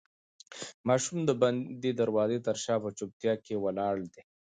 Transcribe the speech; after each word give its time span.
ماشوم 0.87 1.19
د 1.25 1.31
بندې 1.41 1.91
دروازې 2.01 2.39
تر 2.47 2.55
شا 2.63 2.75
په 2.83 2.89
چوپتیا 2.97 3.33
کې 3.45 3.55
ولاړ 3.63 3.95
دی. 4.13 4.21